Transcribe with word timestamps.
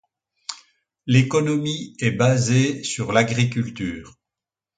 L'économie 1.05 1.95
est 1.99 2.09
basée 2.09 2.83
sur 2.83 3.11
l'agriculture. 3.11 4.17